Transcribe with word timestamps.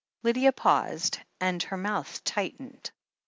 Lydia 0.23 0.51
paused, 0.51 1.19
and 1.39 1.61
her 1.61 1.77
mouth 1.77 2.23
tightened. 2.23 2.89